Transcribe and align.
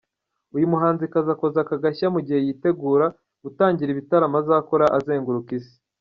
Uyu 0.55 0.71
muhanzikazi 0.73 1.29
akoze 1.35 1.57
aka 1.63 1.75
gashya 1.83 2.07
mu 2.15 2.19
gihe 2.25 2.39
yitegura 2.45 3.05
gutangirira 3.43 3.93
ibitaramo 3.95 4.35
azakora 4.41 4.85
azenguruka 4.97 5.49
isi. 5.59 5.75